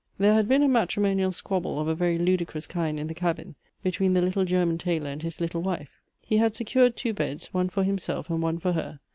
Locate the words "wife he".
5.61-6.37